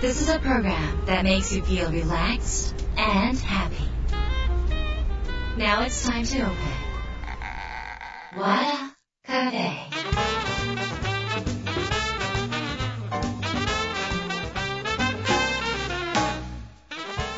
[0.00, 3.84] This is a program that makes you feel relaxed and happy.
[5.58, 6.56] Now it's time to open.
[8.34, 9.90] Wada Cafe.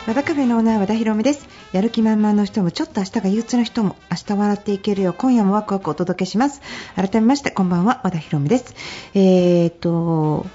[0.07, 6.61] 和田カフェのオーナー和田博美ですやる気満々の人もちょっと明日が憂鬱な人も明日笑っていけるよう今夜もワクワクお届けします
[6.95, 8.75] 改めましてこんばんは和田博美です
[9.15, 10.47] えーと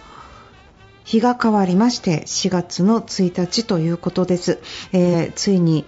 [1.07, 4.59] 日が変わりまして4月の1日ということです、
[4.91, 5.85] えーついに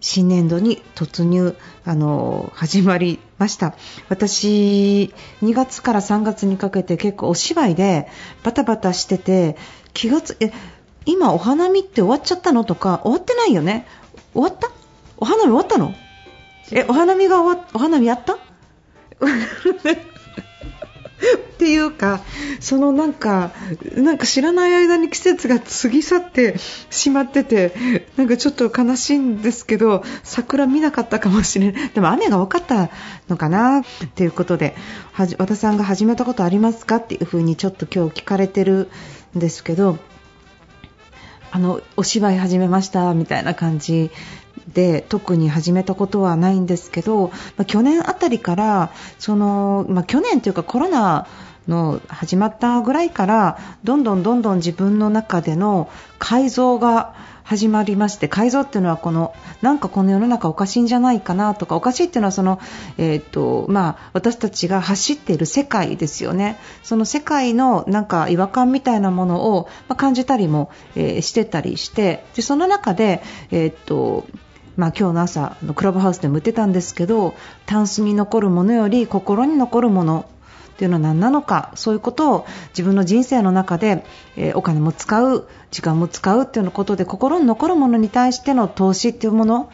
[0.00, 3.74] 新年度に突入あの始まりました。
[4.08, 8.06] 私2月から3月にかけて結構お芝居で
[8.44, 9.56] バタバタしてて
[9.94, 10.52] 気がつえ
[11.04, 13.88] 今お花見って終わっちゃったのとか終わってないよね？
[14.34, 14.70] 終わった？
[15.16, 15.92] お花見終わったの？
[16.70, 18.38] えお花見が終わお花見やった？
[21.58, 22.20] っていうか、
[22.60, 23.50] そのなんか、
[23.96, 26.54] なんか知らない間に季節が過ぎ去って
[26.88, 31.88] しまってて、なんかちょっと悲しいんですけど、桜見なかったかもしれない。
[31.88, 32.90] でも雨が多かった
[33.28, 33.82] のかな
[34.14, 34.76] ということで、
[35.16, 36.96] 和田さんが始めたことありますか？
[36.96, 38.88] っていうふうにちょっと今日聞かれてる
[39.36, 39.98] んですけど、
[41.50, 44.10] あのお芝居始めましたみたいな感じ
[44.72, 51.26] で特に始めたことはないんですけど、まあ去年あたりからその、まあ、去年というかコロナ
[51.68, 57.14] の始まったぐらいからどんどんどんどん自分の中での改造が
[57.48, 62.60] 始まりまして改造っていうのはこのなんかこの世の中おかしいんじゃないかなとかおかしいっていうのはその、
[62.98, 66.58] えーとまあ、私たちが走っている世界ですよね。
[66.82, 74.26] その世界のなんか違和感みたいなものを、まあ感じたりも、えーしてたりしてでその中で、えーと
[74.76, 80.28] まあ、今日の朝のクラブハウスでも言ってたんですけどタンスに残るものより心に残るもの
[80.78, 84.04] っていうのは何なのかそういうことを自分の人生の中で、
[84.36, 89.72] えお金も使う時間も使うっていうことで心に残るものに対しての投資っていうもの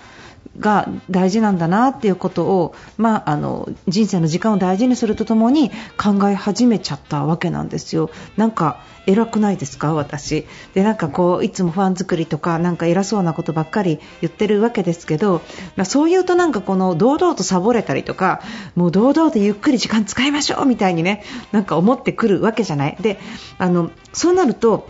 [0.58, 8.10] が大事なんだなっていうことを、まあ、あの人生の時間を大事にするとともに考え始めちゃったわけなんですよ。
[8.36, 10.46] なんか偉くないですか、私。
[10.72, 15.42] でなんかこういつもファン作りとかなんか偉そうなことばっかり言ってるわけですけど、
[15.76, 18.40] まあ、そう言うとなんかこの堂々とサボれたりとか
[18.74, 21.22] もう堂々とゆっくり時間使いましょうみたいにね
[21.52, 22.96] なんか思ってくるわけじゃない。
[23.00, 23.18] で
[23.58, 24.88] あのそうなると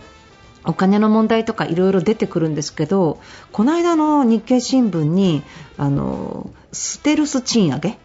[0.65, 3.19] お金の問題とかいろいろ出てくるんですけど
[3.51, 5.43] この間の日経新聞に
[5.77, 7.95] あのステルス賃上げっ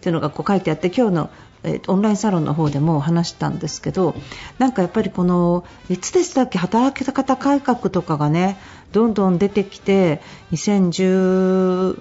[0.00, 1.30] ていうのがこう書いてあって今日の、
[1.64, 4.14] えオンラインサロンの方でも話したんですけど
[4.58, 8.58] なんかやっぱりこのいつでしたっけ働き方改革とかがね
[8.92, 10.20] どんどん出てきて
[10.52, 12.00] 2015、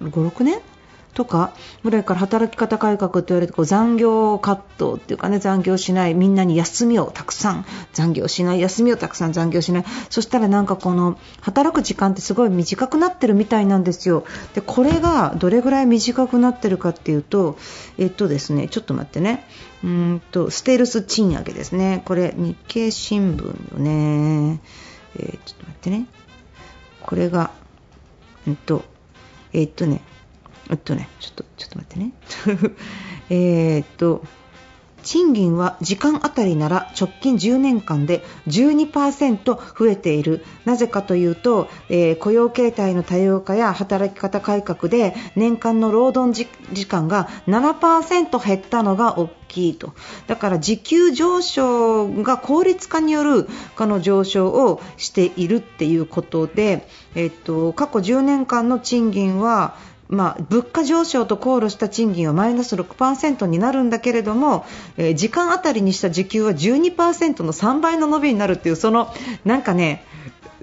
[0.00, 0.60] 6年
[1.14, 1.52] とか
[1.82, 9.84] ぐらいから働き方改革って言われてこう残業カットっていうかね残業しないみんなに休みをたくさん残業しない休みをたくさん残業しない。
[10.10, 14.24] そしたらなんかこの働く時間ってすごい短くなってるみたいなんですよ。
[14.54, 17.56] でこれがどれぐらい短くなってるかっていうと
[17.96, 19.46] えっとですねちょっと待ってね。
[19.84, 22.02] うんとステルス賃上げですね。
[22.04, 24.60] これ日経新聞よね。
[25.16, 26.06] えちょっと待ってね。
[27.02, 27.50] これが
[28.46, 28.82] うんと
[29.52, 30.00] えっとね
[30.70, 32.12] えっとね、ちょっと、ちょっと待ってね。
[33.30, 34.22] えっと、
[35.04, 40.44] 賃金は時間あたりなら直近10年間で12%増えている。
[40.64, 46.32] なぜかというと、えー雇用形態の多様化や働き方改革で年間の労働
[46.72, 49.92] 時間が7%減ったのが大きいと。
[50.26, 59.76] だから時給上昇が効率化によるこの上昇をしているっていうことで、えっと、過去10年間の賃金は
[60.08, 64.64] まあ、物価上昇と考慮した賃金はマイナス6%になるんだけれども、
[64.96, 69.12] えー時間あたりにした時給は12%の3倍の伸びになるっていうその
[69.44, 70.04] なんかね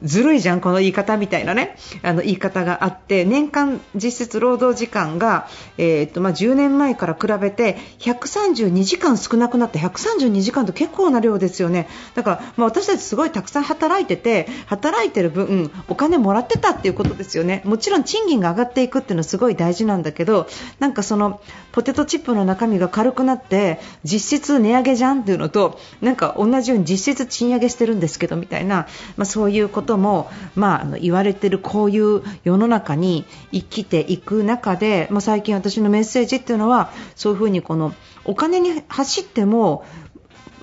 [0.03, 1.77] ずるいじゃん、この言い方みたいなね。
[2.03, 5.47] あの言い方があって年間実質労働時間が、
[5.77, 11.87] えーっとまあ、10年前から比べて132時間少なくなって132時間と結構な量ですよね。
[12.15, 17.61] だから、まあ、私たちすごいたくさん働いてて働いてる分お金もらってたっていうことですよね。
[17.65, 20.47] もちろん賃金が上がっていくっていうのはすごい大事なんだけど
[20.79, 21.41] なんかその
[21.71, 28.87] ポテトチップの中身が軽くなって実質値上げじゃんっていうのとなんか同じように実質賃上げしてるんですけどみたいな、
[29.17, 37.93] まあ、そういうこととも、まあ、あの言われているこういう世の中に生きていく中で、まあ、最近私のメッセージっていうのはそういうふうにこの
[38.23, 39.83] お金に走っても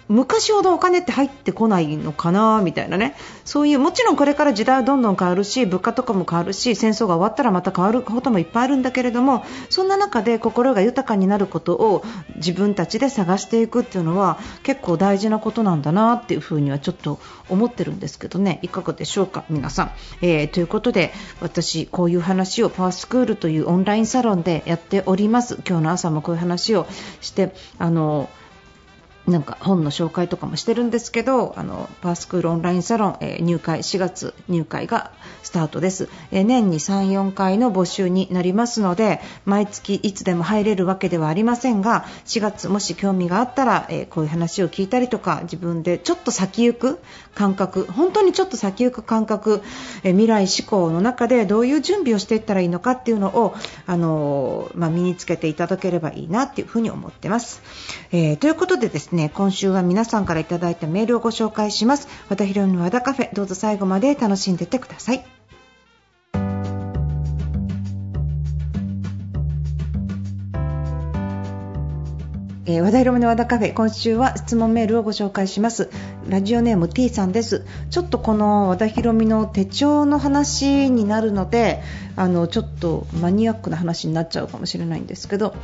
[0.09, 3.15] 昔ほどお金って入ってこないのかなみたいなね。
[3.45, 12.05] そういうもちろんこれから時代はどんどん変わるし物価とかも変わるし戦争が終わったらまた変わることもいっぱいあるんだけれどもそんな中で心が豊かになることを
[12.37, 17.19] 自分たちで探していくっていうのは結構大事なことなんだなっていうふうにはちょっと
[17.49, 18.59] 思ってるんですけどね。
[18.63, 19.91] いかがでしょうか皆さん、
[20.21, 25.59] えー、ということで私こういう話をパワースクールというオンラインサロンでやっております。
[25.67, 26.87] 今日の朝もこういう話を
[27.21, 28.29] してあの
[29.29, 46.99] なんか本の紹介とかもしてるんですけどあのパースクールオンラインサロン、えー、入会4月入会がスタートです、えー、年に3、4回の募集になりますので毎月いつでも入れるわけではありませんが4月もし興味があったら、えー、こういう話を聞いたりとか自分でちょっと先行く
[47.35, 49.63] 感覚本当にちょっと先行く感覚、
[50.03, 53.55] え未来志向の中でどういう準備をしていったらいいのかっていうのを
[53.87, 57.63] あのまあ、身につけていただければいいなっていうふに思ってます、
[58.11, 62.09] えということでですねね、今週は皆さんからいただいたメールをご紹介します。
[62.29, 65.25] 和田博の和田カフェ、どうぞ最後まで楽しんでってください。
[72.71, 75.89] えー、和田広の和田カフェ今週は質問メールをご紹介します
[76.29, 81.83] ラジオネーム T さんですちょっとこの和田博美の手帳の話になるので
[82.15, 85.55] あのちょっとマニアックな話になっちゃうかもしれないんですけど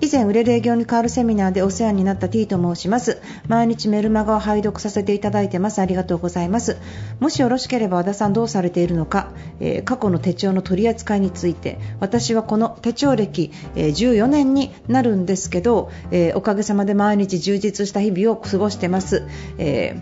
[0.00, 3.20] 以前売れる営業に変わるセミナーでお世話になった T と申します。
[3.48, 5.80] 毎日メルマガを拝読させていただいてます。
[5.80, 6.76] ありがとうございます。
[7.18, 11.78] もしよろしければ和田さんどうされているのか、えー、過去の手帳の取り扱いについて。
[12.00, 19.26] 私はこの手帳歴、えー、14年になるんですけど、えー、おかげさまで毎日充実した日々を過ごしてます、
[19.58, 20.00] え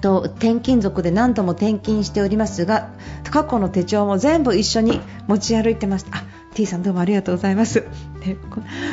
[0.00, 2.90] と転勤族で何度も転勤しておりますが
[3.30, 6.24] 過去の手帳も全部一緒に持ち歩いてました
[6.54, 7.84] T さんどうもありがとうございます。
[8.24, 8.36] で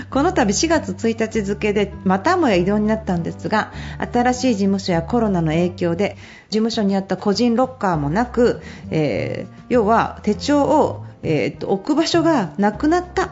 [0.09, 3.73] この度4月1日付でまたもや移動になったんですが
[4.13, 6.17] 新しい事務所やコロナの影響で
[6.49, 13.31] 事務所にあった個人ロッカーもなく、えー、要は手帳をえー、置く場所がなくなった、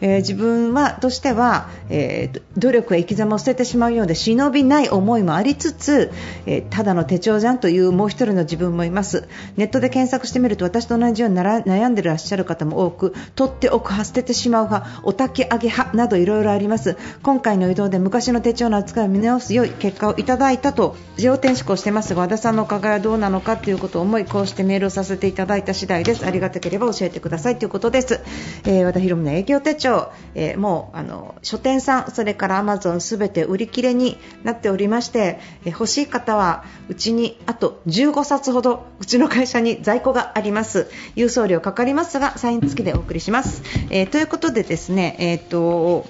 [0.00, 6.10] えー、自分はとしては、えー、努力や生き様を捨ててしまうようで忍びない思いもありつつ、
[6.46, 9.28] えー、ただの手帳じゃんというもう1人の自分もいます。
[9.56, 16.96] ネットで検索してみると私と同じように悩んでいらっしゃる方も多く取っておく派捨ててしまう派おたき上げ派などいろいろあります。
[17.22, 26.26] 今回の移動で昔の手帳の扱いを見直す良い結果をいただいたと要点思考してますが和田さんのお伺いはどうなのかということを思いこうしてメールをさせていただいた次第です。
[26.26, 28.20] ありがたければ教えてくださいということです、
[28.64, 40.90] えー、和田博美の営業手帳、えー、もうあの書店さんそれからアマゾンすべて売り切れになっておりまして、えー、欲しい方はうちにあと15冊ほどうちの会社に在庫があります。
[41.16, 46.06] 郵送料かかりますがサイン付きでお送りします、えー、ということでですねえっ、と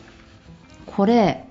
[0.87, 1.45] これ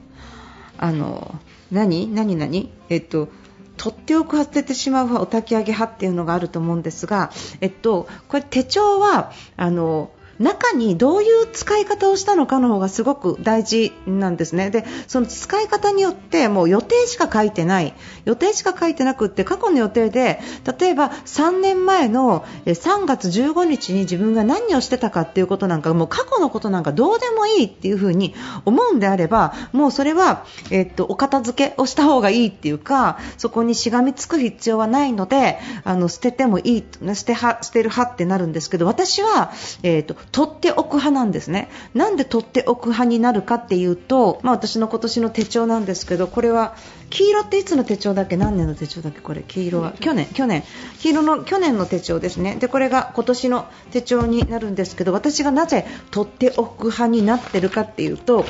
[0.77, 1.39] あの
[1.71, 2.71] 何何何？
[2.89, 3.29] えっ、と
[3.77, 14.69] 取っておくは捨ててしまうお焚き上げ派っていうのがあると思うんですが、えっと、これ手帳はあの中にどういう使い方をしたのかの方がすごく大事なんですね。
[14.71, 17.93] で、その使い方によってもう予定しか書いてない。
[18.25, 20.39] 予定しか書いてなくって過去の予定で、
[20.79, 28.33] 例えば3年前の3月15日に自分が何をしてたかっていうことなんかもう過去のことなんかどうでもいいっていうふうに
[28.65, 36.83] 思うんであれば、もうそれは、えっと、お片付けをした方がいいっていうか、そこにしがみつく必要はないので、あの、捨ててもいい、
[37.15, 39.51] 捨ては、捨てる派ってなるんですけど、私は、
[39.83, 41.69] えっと、取っておく派なんですね。
[41.93, 46.75] なんで取っておく派になるかっていうと、まあ、私の今年の手帳なんですけど、これは
[47.09, 48.37] 黄色っていつの手帳だっけ？
[48.37, 49.19] 何年の手帳だっけ？
[49.21, 50.63] これ黄色は去年去年
[50.99, 52.55] 黄色の去年の手帳ですね。
[52.55, 58.45] でこれが今年の手帳になるんですけど、私がなぜ取っておく派になってるかっていうと、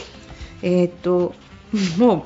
[0.62, 1.34] えー、っと
[1.98, 2.26] も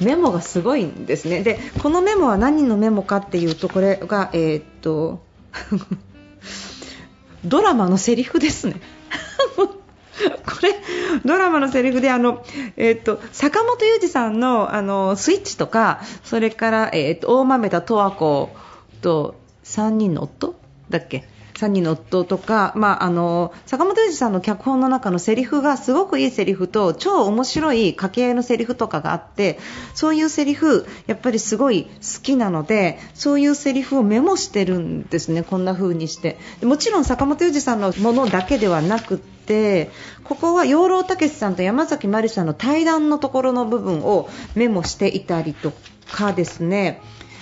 [0.00, 1.42] うメモがすごいんですね。
[1.42, 5.22] でこのメモは何のメモかっていうとこれがえー、っと
[7.44, 8.80] ドラマのセリフですね。
[9.56, 9.68] こ
[10.62, 10.74] れ
[11.24, 12.44] ドラマのセリフであの、
[12.76, 18.50] えーと、坂本裕二さんのあのスイッチとかそれから、えーと、大豆田十和子
[19.00, 20.56] と3人の夫
[20.90, 21.24] だっけ？
[21.58, 29.58] 3人の夫とか、まあ、あの坂本龍二さんの脚本の中のセリフがすごくいいセリフと超面白い掛け合いのセリフとかがあって
[29.92, 36.38] そういうセリフやっぱりすごい好きなのでそういうセリフをメモしてるんですね、こんな風にして。
[36.62, 39.90] もちろん坂本龍二さんのものだけではなくて
[40.22, 45.72] ここは養老孟司さんと山崎まりさんの対談のところの部分をメモしていたりと
[46.12, 47.00] かですね、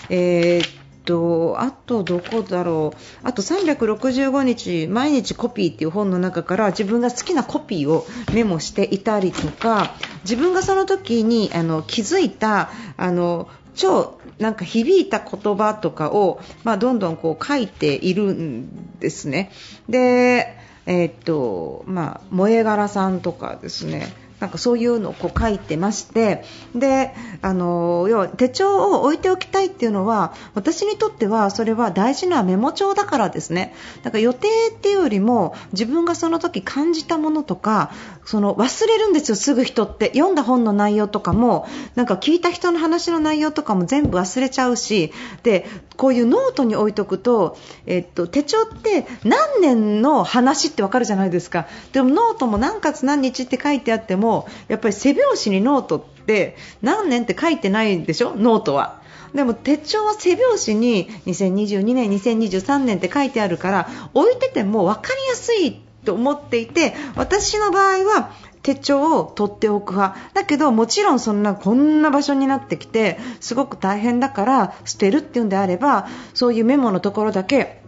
[0.08, 0.75] えー
[1.06, 9.94] と、あとどこだろう、あと365日毎日コピーっていう本の中から自分が好きなコピーをメモしていたりとか、
[10.24, 19.52] 自分がその時にあの気づいたあの超なんか響いた言葉とかを、まあ、どんどんこう書いているんですね。
[19.88, 33.74] で、えー、っと、まあ、萌え柄さんとかですね、なんかそういうのをこう書いてましてであの要は手帳を置いておきたいっていうのは私にとってはそれは大事なメモ帳だからですね。
[34.02, 37.92] だから予定っていうよりも自分がその時感じたものとか
[38.24, 40.08] その忘れるんですよ、すぐ人って。
[40.14, 45.12] 読んだ本の内容とかもなんか聞いた人の話の内容とかも全部忘れちゃうし
[45.42, 45.66] で
[45.96, 51.66] こういうノートに置いとくと、えっと、手帳って何年の話ってわかるじゃないですか。
[51.92, 59.00] でもノートも何月何日って書いてあってもやっぱり背表紙にノートって何年って書いてないでしょ、ノートは。
[59.34, 77.82] でも手帳は背表紙に2022年、2023年って書いてあるから置いてても分かりやすいと思っていて私の場合は手帳を取っておく派だけどもちろんそんなこんな場所になってきてすごく大変だから捨てるっていうんであればそういうメモのところだけ、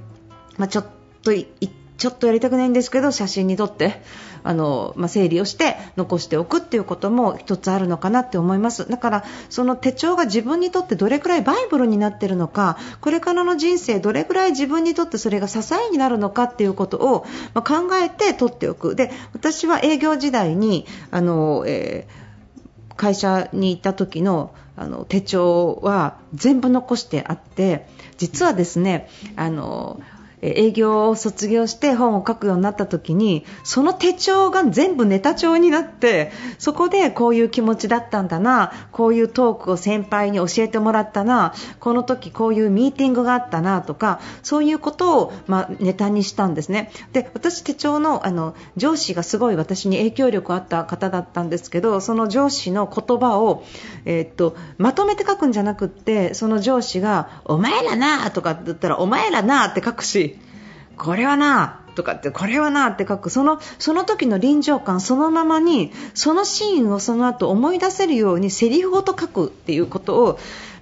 [0.56, 0.86] まあ、ちょっ
[1.22, 1.32] と
[1.98, 4.00] ちょっとやりたくないんですけど写真に撮って
[4.44, 8.88] あの、まあ、整理をして残しておくっていうことも一つあるのかなって思います。
[8.88, 18.94] だからその手帳が自分にとってどれくらいバイブルになっているのかこれからの人生どれくらい自分にとってそれが支えになるのかっていうことを、まあ、考えて取っておく。
[18.94, 30.00] で私は営業時代にあの、えー、会社に行った時のあの手帳は全部残してあって実はですねあの
[30.42, 46.90] 営業を卒業して本を書くようになった時にその手帳が全部ネタ帳になってそこでこういう気持ちだったんだなこういうトークを先輩に教えてもらったなこの時こういうミーティングがあったなとかそういうことを、まあ、ネタにしたんですね。
[47.12, 53.64] で私、手帳のあの上司がすごい私に影響力あった方だったんですけどその上司の言葉を、
[54.04, 60.37] えー、っとまとめて書くんじゃなくってその上司がお前らなとかって言ったらお前らなって書くし
[60.98, 63.30] これはなとかってこれはなって書く。
[63.30, 70.38] そのその時の臨場感そのままにそのシーンをその後思い出せるようにセリフごと書くっていうことを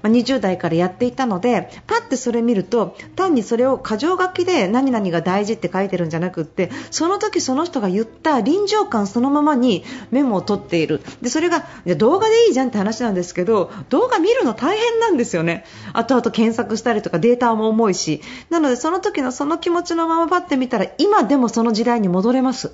[0.06, 11.00] 20代からやっていたのでパッてそれ見ると単にそれを箇条書きで何々が大事って書いてるんじゃなくってその時その人が言った臨場感そのままにメモを取っている。
[11.20, 11.64] でそれが
[11.96, 15.64] 動画でいいじゃんって話なんですけど動画見るの大変なんですよね。
[15.92, 18.20] 後々検索したりとかデータも重いし。
[18.50, 22.72] なのでその時のその気持ちのままパッて見たら今でもその時代に戻れます。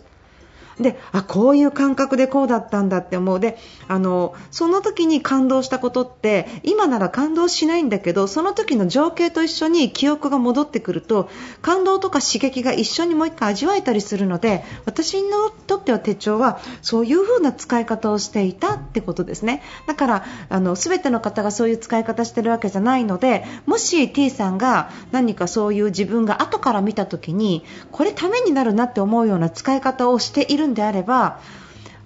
[0.80, 3.40] であこういう感覚でこうだったんだって思う。
[3.40, 11.28] であのその時に感動したことって今なら感動しないんだけどその時の情景と一緒に記憶が戻ってくると
[11.60, 15.30] 感動とか刺激が一緒にもう1回味わえたりするので私に
[15.66, 19.62] とっては手帳はそういう風な使い方をしていたってことですね。
[19.86, 31.40] だからあの全ての方がそういう使い方してるわけじゃないのでもし T さんが何かそういう自分が後から見た時にこれためになるなって思うような使い方をしているるんであれば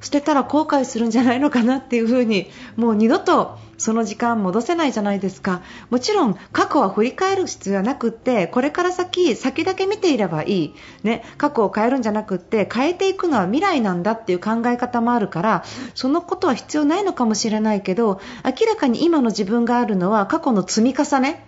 [0.00, 5.62] 捨てたら後悔するんじゃないのかなっていう風にもう二度とその時間戻せないじゃないですか。
[5.90, 21.44] もちろん過去は振り返る必要はなくってこれから先先だけ見ていればいい、ね、過去を変えるんじゃなくって変えていくのは未来なんだっていう考え方もあるからそのことは必要ないのかもしれないけど明らかに今の自分があるのは過去の積み重ね。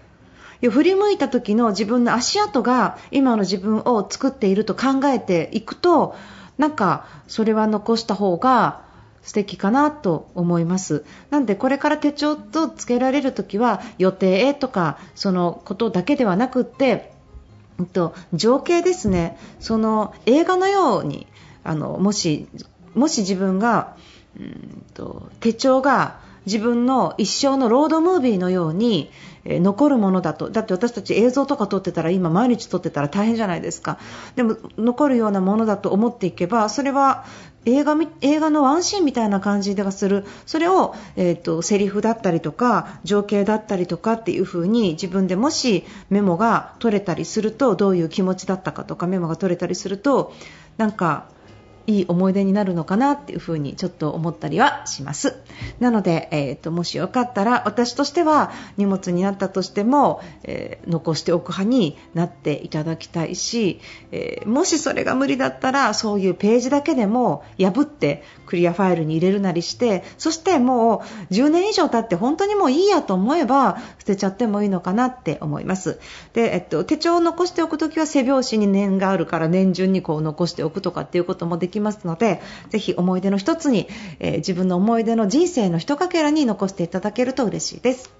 [0.60, 6.16] 振り向いた時の自分の足跡が今の自分を作っていると考えていくと
[6.58, 8.82] なんかそれは残した方が
[9.22, 11.04] 素敵かなと思います。
[11.30, 17.12] なのでこれから手帳とつけられるときは予定とかそのことだけではなくって
[17.92, 19.38] と情景ですね。
[19.60, 21.26] その映画のように
[21.64, 22.48] あのもし
[22.94, 23.96] もし自分が
[24.38, 29.10] うんと手帳が自分の一生のロードムービーのように
[29.44, 30.50] え残るものだと。
[30.50, 33.98] だって私たち映像とか撮ってたら今毎日撮ってたら大変じゃないですか。
[34.36, 37.24] でも残るようなものだと思っていけばそれは
[37.64, 40.24] 映画映画のワンシーンみたいな感じがする。
[40.46, 50.32] それを、えーと、セリフだったりとか情景だったりとかっていう風に自分でもしメモが取れたりするとどういう気持ちだったかとかメモが取れたりすると
[50.76, 51.26] なんか
[51.88, 55.36] いい思い出になるのかなっていうふうにちょっと思ったりはします。
[55.80, 63.80] なので、えーと、もしよかったら私としては荷物になったとしても、えー、残しておく派になっていただきたいし、
[64.12, 76.00] えー、もしそれが無理だったらそういうページだけでも破ってクリアファイルに入れるなりしてそしてもう10年以上経って本当にもういいやと思えば捨てちゃってもいいのかなって思います。
[76.32, 88.10] で、えっと、手帳を残しておくときは背表紙に念があるから年順にこう残しておくとかっていうこともでききますのでぜひ思い出の一つに、えー、自分の思い出の人生の一かけらに残していただけると嬉しいです。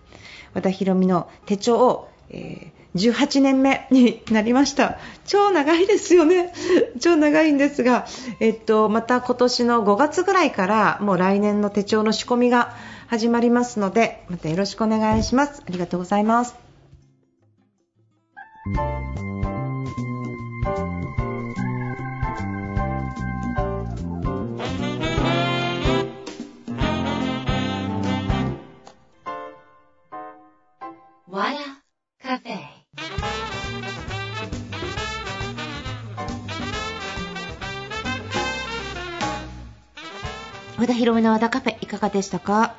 [0.54, 4.98] 和田博美の手帳を、えー、18年目になりました。
[5.26, 6.54] 超長いですよね。
[7.00, 8.06] 超長いんですが、
[8.40, 12.74] えっと、また今年の5月ぐらいからもう来年の手帳の仕込みが
[13.08, 15.62] 始まりますのでまたよろしくお願いします。
[15.66, 16.54] ありがとうございます。
[40.78, 42.76] 和田広めの和田カフェいかがでしたか？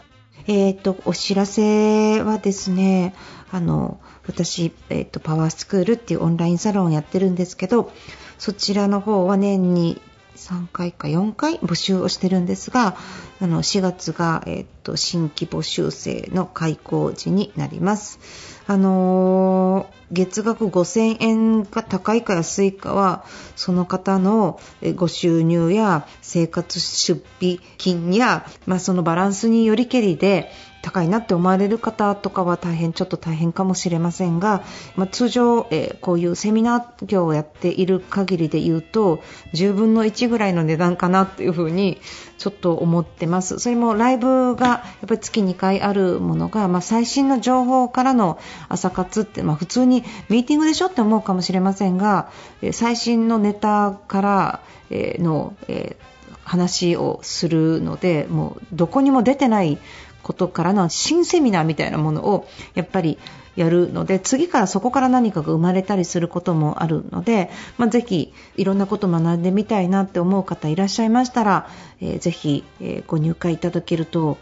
[0.47, 3.13] えっ、ー、と、お知らせはですね、
[3.51, 7.91] あの、私、えっ、ー、と、パワースクールっていうオンラインサロンをやってるんですけど、
[8.37, 10.01] そちらの方は年に
[10.39, 12.95] 3回か4回募集をしてるんですが、
[13.41, 18.19] あの4月が、えっと、新規募集生の開講時になります。
[18.65, 24.59] あのー、月額5000円が高いか安いかは、その方の
[24.95, 34.63] ご収入や生活出費金や、まあ、そのバランスによりけりで、高いなって思われる方とかは大変ちょっと大変かもしれませんが、
[34.95, 39.21] まあ、通常、えー、こういうセミナー業をやっている限りで言うと
[39.53, 41.99] 10分の1ぐらいの値段かなっていうふうに
[42.37, 43.59] ちょっと思ってます。
[43.59, 52.31] それもライブがやっぱり月2回あるものが、まあ、最新の情報からの朝活って、まあ、普通にミーティングでしょって思うかもしれませんが
[52.71, 54.59] 最新のネタから
[54.89, 56.09] の、えー
[56.49, 59.77] 話をするのでもうどこにも出てない
[60.23, 63.17] ことからの新セミナーみたいなものをやっぱり
[63.55, 74.37] やるので次からそこから何かが生まれたりすることもあるので、まあ、ぜひいろんなことを学んでみたいなって思う方いらっしゃいましたら、えー、ぜひ、え、ご入会いただけると、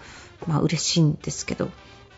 [0.46, 1.70] まあ、嬉しいんですけど、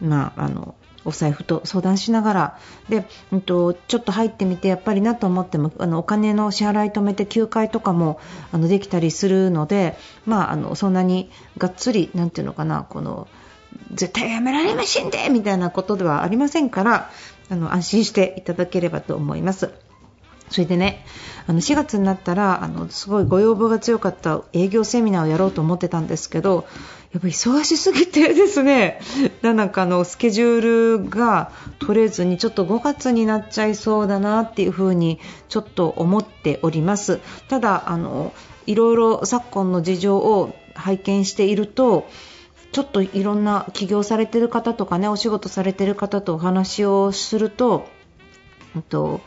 [0.01, 0.75] まあ、あの
[1.05, 2.59] お財布と相談しながら。
[2.89, 8.19] で、うんと、ちょっと入ってみてやっぱりなと思ってもあのお金の支払い止めて休会とかも
[8.51, 13.27] あのできたりするので、まあ、あのそんなにがっつりなんていうのかなこの
[13.91, 17.11] 絶対やめられませんでみたいなことではありませんから
[17.49, 19.71] あの安心していただければと思います。
[20.49, 21.05] それでね、
[21.45, 26.67] あの4月になったらあのすごいご要望が強かった営業セミナーをやろうと思ってたんですけど、
[27.13, 28.99] やっぱ忙しすぎてですね、
[29.41, 37.19] なんかあのスケジュールが取れずにちょっと5月になっちゃいそうだなっていうふうにちょっと思っております。
[37.47, 38.33] ただあの
[38.65, 42.07] いろいろ昨今の事情を拝見していると。
[42.71, 47.87] ちょっといろんな起業されてる方とかねお仕事されてる方とお話をすると、
[48.89, 49.21] と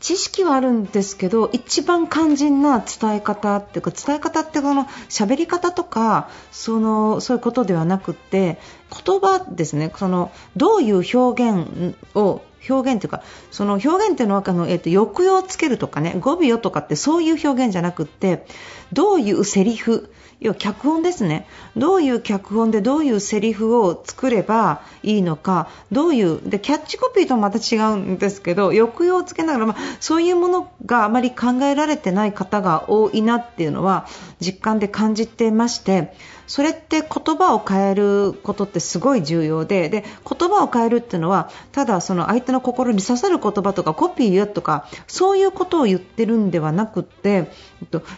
[0.00, 8.58] 知識はあるんですけど一番肝心な伝え方っていうか伝え方ってこの喋り方とかそのそういうことではなくって
[9.04, 9.90] 言葉ですね。
[9.96, 18.46] そのどういう表現を表現というかその表現っていうのはあの、えーと、抑揚をつけるとかね語尾をとかってそういう表現じゃなくって
[18.92, 21.46] どういうセリフ要は脚本ですね。
[21.76, 34.06] どういう脚本でどういうセリフを作ればいいのかどういうでキャッチコピーとまた違うんですけど抑揚をつけながら、まあ、そういうものがあまり考えられてない方が多いなっていうのは
[34.40, 36.14] 実感で感じてまして
[36.46, 47.50] それって言葉を変えることってすごい重要でで言葉を変えるっていうのはただその相手の心に刺さる言葉とかコピーやとかそういうことを言ってるんではなくって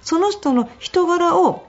[0.03, 1.67] その人の人柄を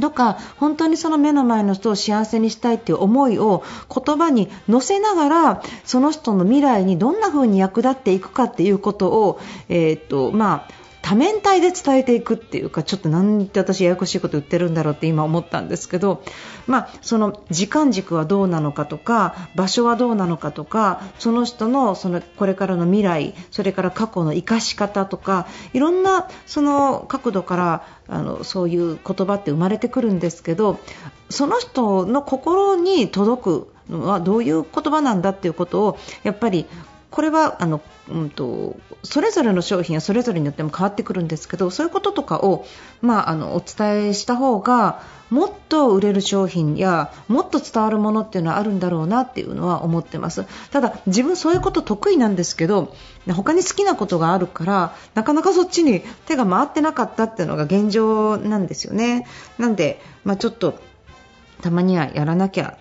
[0.00, 3.62] とか本当にその目の前の人を幸せにしたいという思いを
[3.94, 16.22] 言葉に乗せながらその人の未来にどんな風に役立っていくかっていうことを、えーとまあ多面体で伝えていくっていうかちょっとなんて私ややこしいこと言ってるんだろうって今思ったんですけど、
[16.66, 30.80] まあ、その時間軸はどうなのかとか場所はどうなのかとかその人のそのこれからの未来それから過去の生かし方とかいろんなその角度からあのそういう言葉って生まれてくるんですけど
[31.28, 36.64] その人の心に届くのはどういう言葉なんだっていうことをやっぱり
[37.14, 42.66] これはあの、うんと、それぞれの商品はそれぞれによっても変わってくるんですけどそういうこととかを、
[43.02, 45.00] まあ、あのお伝えした方が
[45.30, 50.44] もっと売れる商品やもっと伝わるものっていうのはあるんだろうなっていうのは思ってます。
[50.72, 52.92] ただ自分そういうこと得意なんですけど
[53.28, 59.28] 他に好きなことがあるからなかなかそっちに手が回ってなかったっていうのが現状なんですよね。
[59.56, 60.80] なんで、まあ、ちょっと
[61.62, 62.76] たまにはやらなきゃ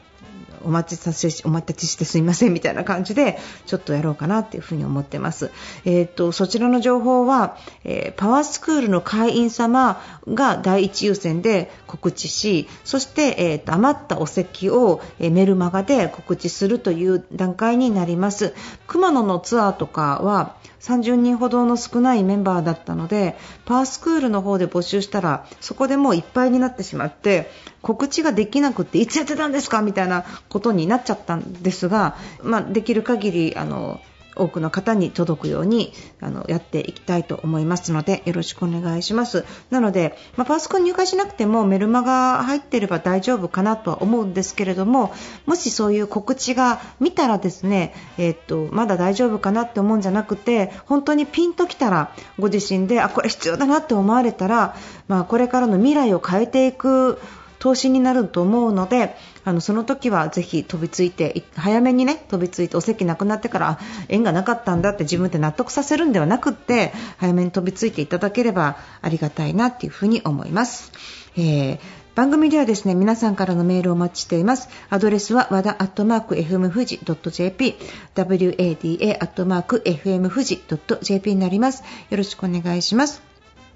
[0.63, 5.51] お待ちさせお待ちしてすみませんみたいな感じでちょっとやろうかなっていうふうに思ってます。
[5.85, 18.53] えーと、そちらの情報は、えー、パワースクールの会員様が第一優先で告知しそして、えーと、余ったお席を、えー、メルマガで告知するという段階になります。
[18.87, 27.49] 熊野のツアーとかは30人ほどの少ないメンバーだったのでパースクールの方で募集したらそこでもういっぱいになってしまって
[27.81, 29.81] 告知ができなくていつやってたんですか？
[29.81, 34.01] みたいなことになっちゃったんですが、まあ、できる限りあの
[34.35, 39.45] 多くの方に届くようにあのやっていきたいと思いますのでよろしくお願いします。
[39.69, 45.13] なので、まあ、パソコン入会しなくてもメルマが入っていれば大丈夫かなとは思うんですけれども
[45.45, 54.75] もしそういう告知が見たらですね、えー、っとまだ大丈夫かなって思うんじゃなくて本当にピンときたらご自身であこれ必要だなって思われたら、
[55.07, 57.19] まあ、これからの未来を変えていく
[57.59, 63.79] 投資になると思うのであのその時はぜひ飛びついて早めにね飛びついてお席なくなってから
[64.09, 70.91] 縁がなかったんだって自分で納得させるんではなくって早めに飛びついていただければありがたいなっていうふに思います。
[71.35, 71.79] えー
[72.15, 74.69] 番組ではですね皆さんからのメールをお待ちしています。
[74.91, 77.75] アドレスは和田アットマーク FM 富士 .jp
[78.15, 80.61] wada アットマーク FM 富士
[81.01, 81.83] .jp になります。
[82.11, 83.32] よろしくお願いします。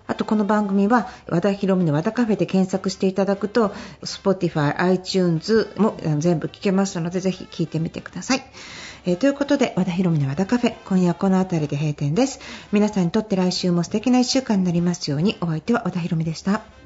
[0.08, 3.70] あとこの番組は和田博美の和田カフェで検索していただくと
[4.04, 8.44] Spotify、iTunes も全部聞けますのでぜひ聞いてみてください。
[9.06, 12.40] えー、ということで和田博美の和田カフェ今夜はこの辺りで閉店です。
[12.72, 16.77] 皆さんにとって来週も素敵な1週間になりますようにお相手は和田博美でした。